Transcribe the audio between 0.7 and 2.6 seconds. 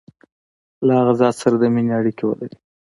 له هغه ذات سره د مینې اړیکي ولري.